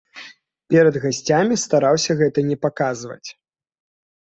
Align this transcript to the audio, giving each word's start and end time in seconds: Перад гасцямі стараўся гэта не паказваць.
Перад 0.73 0.95
гасцямі 1.03 1.59
стараўся 1.65 2.11
гэта 2.23 2.39
не 2.51 2.57
паказваць. 2.69 3.23